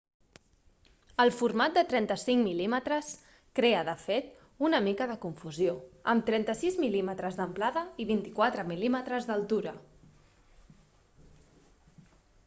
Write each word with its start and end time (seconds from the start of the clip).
el 1.23 1.31
format 1.41 1.73
de 1.77 1.81
35 1.91 2.53
mm 2.61 2.77
crea 3.59 3.83
de 3.89 3.95
fet 4.05 4.31
una 4.69 4.79
mica 4.87 5.07
de 5.13 5.17
confusió 5.27 5.75
amb 6.15 6.27
36 6.31 6.81
mm 6.85 7.13
d'amplada 7.41 7.85
i 8.05 8.09
24 8.15 8.67
mm 8.75 8.99
d'altura 9.31 9.75